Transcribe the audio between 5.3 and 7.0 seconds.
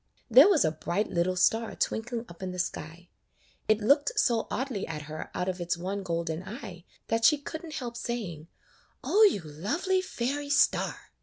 out of its one golden eye